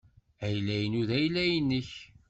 Ayla-inu 0.45 1.01
d 1.09 1.09
ayla-nnek. 1.17 1.89